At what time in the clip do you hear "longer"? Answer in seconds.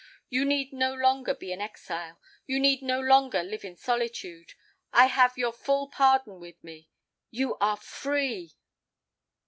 0.95-1.35, 2.99-3.43